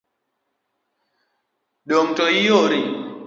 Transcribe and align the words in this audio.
Dong' 1.89 2.15
to 2.17 2.25
iore. 2.43 2.79